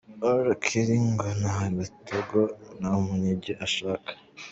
[0.43, 2.39] R Kelly ngo nta gatogo
[2.79, 4.11] nta munyigi ashaka!.